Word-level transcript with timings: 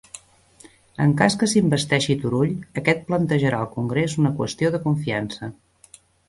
En 1.03 1.11
cas 1.19 1.35
que 1.43 1.49
s'investeixi 1.51 2.15
Turull 2.23 2.55
aquest 2.81 3.05
plantejarà 3.11 3.61
al 3.67 3.69
Congrés 3.77 4.17
una 4.23 4.33
qüestió 4.41 4.73
de 4.79 4.81
confiança 4.89 5.53